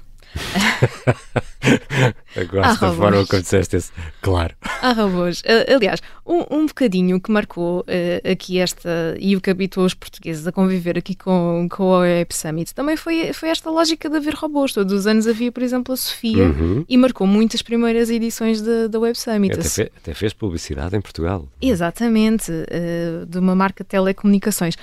Eu 2.34 2.46
gosto 2.48 2.80
da 2.80 2.92
forma 2.92 3.26
como 3.26 3.42
disseste 3.42 3.76
esse. 3.76 3.92
Claro. 4.22 4.54
Há 4.80 4.92
robôs. 4.92 5.42
Aliás, 5.74 6.00
um, 6.26 6.44
um 6.50 6.66
bocadinho 6.66 7.20
que 7.20 7.30
marcou 7.30 7.80
uh, 7.80 8.30
aqui 8.30 8.58
esta 8.58 9.16
e 9.18 9.36
o 9.36 9.40
que 9.40 9.50
habitou 9.50 9.84
os 9.84 9.94
portugueses 9.94 10.46
a 10.46 10.52
conviver 10.52 10.96
aqui 10.96 11.14
com, 11.14 11.68
com 11.70 11.84
o 11.84 11.98
Web 11.98 12.34
Summit 12.34 12.74
também 12.74 12.96
foi, 12.96 13.32
foi 13.32 13.48
esta 13.50 13.70
lógica 13.70 14.08
de 14.08 14.16
haver 14.16 14.34
robôs. 14.34 14.72
Todos 14.72 14.92
os 14.92 15.06
anos 15.06 15.26
havia, 15.26 15.52
por 15.52 15.62
exemplo, 15.62 15.92
a 15.92 15.96
Sofia 15.96 16.44
uhum. 16.44 16.84
e 16.88 16.96
marcou 16.96 17.26
muitas 17.26 17.62
primeiras 17.62 18.10
edições 18.10 18.62
da 18.62 18.98
Web 18.98 19.18
Summit. 19.18 19.54
Até, 19.54 19.68
fe, 19.68 19.92
até, 19.96 20.14
fez 20.14 20.32
publicidade 20.32 20.96
em 20.96 21.00
Portugal. 21.00 21.46
Exatamente, 21.60 22.50
uh, 22.50 23.26
de 23.26 23.38
uma 23.38 23.54
marca 23.54 23.84
de 23.84 23.88
telecomunicações. 23.88 24.76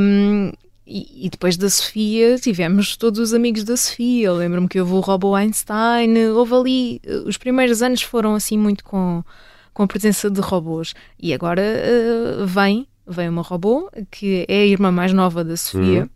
Um, 0.00 0.52
e, 0.86 1.26
e, 1.26 1.30
depois 1.30 1.56
da 1.56 1.70
Sofia 1.70 2.36
tivemos 2.38 2.96
todos 2.96 3.18
os 3.18 3.32
amigos 3.32 3.64
da 3.64 3.76
Sofia. 3.76 4.32
Lembro-me 4.32 4.68
que 4.68 4.78
houve 4.78 4.92
o 4.92 5.00
Robo 5.00 5.34
Einstein, 5.34 6.28
houve 6.28 6.54
ali. 6.54 7.00
Eh, 7.04 7.22
os 7.26 7.38
primeiros 7.38 7.80
anos 7.80 8.02
foram 8.02 8.34
assim 8.34 8.58
muito 8.58 8.84
com, 8.84 9.24
com 9.72 9.82
a 9.82 9.86
presença 9.86 10.30
de 10.30 10.40
robôs. 10.40 10.94
E 11.18 11.32
agora 11.32 11.62
uh, 11.62 12.46
vem, 12.46 12.86
vem 13.06 13.30
uma 13.30 13.40
robô 13.40 13.90
que 14.10 14.44
é 14.46 14.62
a 14.62 14.66
irmã 14.66 14.92
mais 14.92 15.12
nova 15.12 15.42
da 15.42 15.56
Sofia. 15.56 16.02
Uhum. 16.02 16.08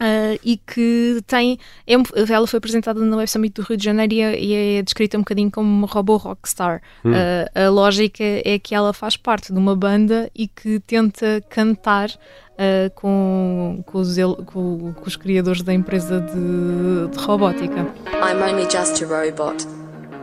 Uh, 0.00 0.38
e 0.44 0.56
que 0.56 1.20
tem. 1.26 1.58
É, 1.84 1.94
ela 2.32 2.46
foi 2.46 2.58
apresentada 2.58 3.00
no 3.00 3.16
Web 3.16 3.28
Summit 3.28 3.52
do 3.52 3.62
Rio 3.62 3.76
de 3.76 3.84
Janeiro 3.84 4.14
e 4.14 4.20
é, 4.20 4.40
e 4.40 4.78
é 4.78 4.82
descrita 4.82 5.16
um 5.16 5.22
bocadinho 5.22 5.50
como 5.50 5.68
uma 5.68 5.88
robô 5.88 6.16
rockstar. 6.16 6.80
Uhum. 7.04 7.10
Uh, 7.10 7.66
a 7.66 7.68
lógica 7.68 8.22
é 8.22 8.60
que 8.60 8.76
ela 8.76 8.92
faz 8.92 9.16
parte 9.16 9.52
de 9.52 9.58
uma 9.58 9.74
banda 9.74 10.30
e 10.36 10.46
que 10.46 10.78
tenta 10.78 11.42
cantar 11.50 12.10
uh, 12.58 12.90
com, 12.94 13.82
com, 13.86 13.98
os, 13.98 14.16
com, 14.46 14.92
com, 14.92 15.06
os 15.06 15.16
criadores 15.16 15.62
da 15.62 15.72
empresa 15.72 16.20
de, 16.20 17.08
de 17.08 17.18
robótica. 17.24 17.86
I'm 18.22 18.42
only 18.42 18.68
just 18.70 19.02
a 19.02 19.06
robot. 19.06 19.66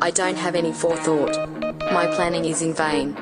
I 0.01 0.11
don't 0.11 0.37
have 0.37 0.57
any 0.57 0.73
forethought. 0.73 1.37
My 1.93 2.07
planning 2.15 2.49
is 2.49 2.61
in 2.61 2.73
vain. 2.73 3.15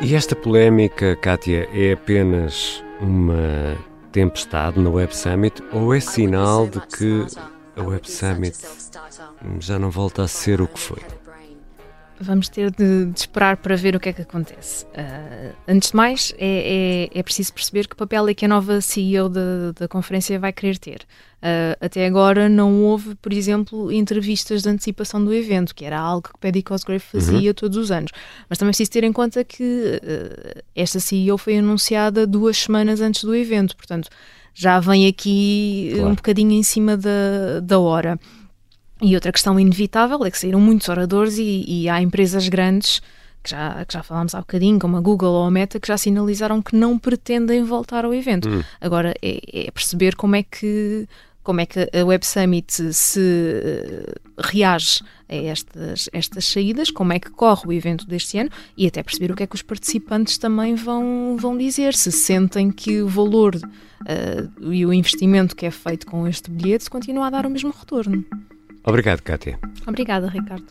E 0.00 0.14
esta 0.14 0.36
polémica, 0.36 1.16
Kátia, 1.16 1.68
é 1.72 1.92
apenas 1.92 2.84
uma 3.00 3.76
tempestade 4.12 4.78
no 4.78 4.92
Web 4.92 5.16
Summit 5.16 5.62
ou 5.72 5.94
é 5.94 6.00
sinal 6.00 6.66
de 6.66 6.80
que 6.86 7.26
a 7.76 7.82
Web 7.82 8.10
Summit 8.10 8.56
já 9.58 9.78
não 9.78 9.90
volta 9.90 10.22
a 10.22 10.28
ser 10.28 10.60
o 10.60 10.68
que 10.68 10.78
foi? 10.78 11.02
Vamos 12.20 12.48
ter 12.48 12.70
de, 12.70 13.06
de, 13.06 13.18
esperar 13.18 13.56
para 13.56 13.76
ver 13.76 13.94
o 13.94 14.00
que 14.00 14.08
é 14.08 14.12
que 14.12 14.22
acontece. 14.22 14.84
Uh, 14.86 15.54
antes 15.68 15.90
de 15.90 15.96
mais, 15.96 16.34
é, 16.38 17.08
é, 17.12 17.18
é, 17.18 17.22
preciso 17.22 17.52
perceber 17.52 17.86
que 17.86 17.94
papel 17.94 18.28
é 18.28 18.34
que 18.34 18.44
a 18.44 18.48
nova 18.48 18.80
CEO 18.80 19.28
da, 19.28 19.72
da 19.78 19.88
conferência 19.88 20.38
vai 20.38 20.52
querer 20.52 20.78
ter. 20.78 21.02
Uh, 21.38 21.78
até 21.80 22.06
agora 22.06 22.48
não 22.48 22.82
houve, 22.82 23.14
por 23.16 23.32
exemplo, 23.32 23.92
entrevistas 23.92 24.62
de 24.62 24.68
antecipação 24.68 25.24
do 25.24 25.32
evento, 25.32 25.74
que 25.74 25.84
era 25.84 25.98
algo 25.98 26.28
que 26.28 26.38
Paddy 26.40 26.62
Cosgrave 26.62 27.00
fazia 27.00 27.50
uhum. 27.50 27.54
todos 27.54 27.76
os 27.76 27.90
anos. 27.92 28.10
Mas 28.48 28.58
também 28.58 28.70
é 28.70 28.72
preciso 28.72 28.90
ter 28.90 29.04
em 29.04 29.12
conta 29.12 29.44
que 29.44 29.62
uh, 30.02 30.62
esta 30.74 30.98
CEO 30.98 31.38
foi 31.38 31.58
anunciada 31.58 32.26
duas 32.26 32.56
semanas 32.56 33.00
antes 33.00 33.22
do 33.22 33.34
evento, 33.34 33.76
portanto 33.76 34.08
já 34.58 34.80
vem 34.80 35.06
aqui 35.06 35.92
claro. 35.94 36.10
um 36.10 36.14
bocadinho 36.16 36.50
em 36.50 36.64
cima 36.64 36.96
da, 36.96 37.60
da 37.62 37.78
hora. 37.78 38.18
E 39.00 39.14
outra 39.14 39.32
questão 39.32 39.58
inevitável 39.58 40.24
é 40.24 40.30
que 40.30 40.38
saíram 40.38 40.60
muitos 40.60 40.88
oradores 40.88 41.38
e, 41.38 41.64
e 41.66 41.88
há 41.88 42.02
empresas 42.02 42.48
grandes 42.48 43.00
que 43.42 43.50
já, 43.50 43.84
que 43.84 43.94
já 43.94 44.02
falámos 44.02 44.34
há 44.34 44.40
bocadinho, 44.40 44.78
como 44.78 44.96
a 44.96 45.00
Google 45.00 45.32
ou 45.32 45.44
a 45.44 45.50
Meta, 45.50 45.78
que 45.78 45.88
já 45.88 45.96
sinalizaram 45.96 46.60
que 46.60 46.74
não 46.74 46.98
pretendem 46.98 47.62
voltar 47.62 48.04
ao 48.04 48.12
evento. 48.12 48.48
Hum. 48.48 48.62
Agora 48.80 49.14
é, 49.22 49.66
é, 49.66 49.70
perceber 49.70 50.16
como 50.16 50.36
é 50.36 50.42
que 50.42 51.06
como 51.48 51.62
é 51.62 51.66
que 51.66 51.80
a 51.80 52.04
Web 52.04 52.26
Summit 52.26 52.92
se 52.92 53.18
uh, 53.18 54.12
reage 54.38 55.02
a 55.26 55.34
estas, 55.34 56.06
estas 56.12 56.44
saídas, 56.44 56.90
como 56.90 57.14
é 57.14 57.18
que 57.18 57.30
corre 57.30 57.66
o 57.66 57.72
evento 57.72 58.06
deste 58.06 58.36
ano 58.36 58.50
e 58.76 58.86
até 58.86 59.02
perceber 59.02 59.32
o 59.32 59.34
que 59.34 59.44
é 59.44 59.46
que 59.46 59.54
os 59.54 59.62
participantes 59.62 60.36
também 60.36 60.74
vão, 60.74 61.38
vão 61.40 61.56
dizer, 61.56 61.94
se 61.94 62.12
sentem 62.12 62.70
que 62.70 63.00
o 63.00 63.08
valor 63.08 63.56
uh, 63.56 64.70
e 64.70 64.84
o 64.84 64.92
investimento 64.92 65.56
que 65.56 65.64
é 65.64 65.70
feito 65.70 66.06
com 66.06 66.28
este 66.28 66.50
bilhete 66.50 66.90
continua 66.90 67.28
a 67.28 67.30
dar 67.30 67.46
o 67.46 67.50
mesmo 67.50 67.70
retorno. 67.70 68.22
Obrigado, 68.88 69.20
Kátia. 69.20 69.58
Obrigada, 69.86 70.28
Ricardo. 70.28 70.64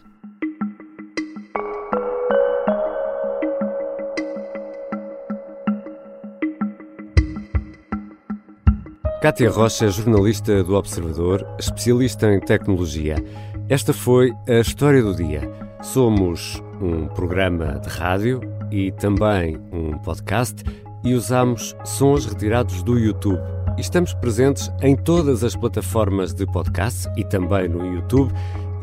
Kátia 9.21 9.51
Rocha, 9.51 9.86
é 9.86 9.89
jornalista 9.89 10.63
do 10.63 10.73
Observador, 10.73 11.45
especialista 11.60 12.34
em 12.34 12.39
tecnologia. 12.39 13.23
Esta 13.69 13.93
foi 13.93 14.34
a 14.49 14.62
história 14.62 15.03
do 15.03 15.13
dia. 15.13 15.41
Somos 15.84 16.60
um 16.82 17.08
programa 17.10 17.80
de 17.80 17.89
rádio 17.89 18.41
e 18.71 18.91
também 18.93 19.58
um 19.71 19.95
podcast 19.99 20.63
e 21.03 21.13
usamos 21.13 21.75
sons 21.86 22.25
retirados 22.25 22.82
do 22.82 22.97
YouTube 22.97 23.57
estamos 23.77 24.13
presentes 24.13 24.71
em 24.81 24.95
todas 24.95 25.43
as 25.43 25.55
plataformas 25.55 26.33
de 26.33 26.45
podcast 26.45 27.07
e 27.15 27.23
também 27.23 27.67
no 27.69 27.85
YouTube. 27.85 28.33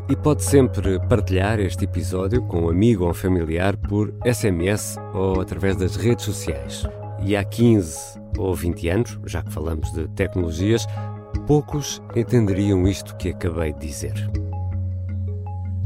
E 0.08 0.14
pode 0.14 0.44
sempre 0.44 1.00
partilhar 1.08 1.58
este 1.58 1.84
episódio 1.84 2.42
com 2.42 2.66
um 2.66 2.68
amigo 2.68 3.06
ou 3.06 3.14
familiar 3.14 3.74
por 3.76 4.12
SMS 4.24 4.96
ou 5.14 5.40
através 5.40 5.76
das 5.76 5.96
redes 5.96 6.26
sociais. 6.26 6.86
E 7.22 7.34
há 7.34 7.42
15 7.42 8.20
ou 8.36 8.54
20 8.54 8.88
anos, 8.90 9.18
já 9.24 9.42
que 9.42 9.50
falamos 9.50 9.90
de 9.92 10.06
tecnologias, 10.08 10.86
poucos 11.46 12.02
entenderiam 12.14 12.86
isto 12.86 13.16
que 13.16 13.30
acabei 13.30 13.72
de 13.72 13.86
dizer. 13.86 14.30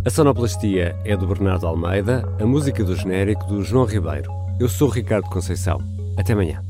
A 0.04 0.10
sonoplastia 0.10 0.96
é 1.04 1.16
do 1.16 1.26
Bernardo 1.26 1.66
Almeida, 1.66 2.24
a 2.40 2.46
música 2.46 2.82
do 2.82 2.96
genérico 2.96 3.44
do 3.44 3.62
João 3.62 3.84
Ribeiro. 3.84 4.32
Eu 4.58 4.68
sou 4.68 4.88
Ricardo 4.88 5.28
Conceição. 5.28 5.78
Até 6.16 6.32
amanhã. 6.32 6.67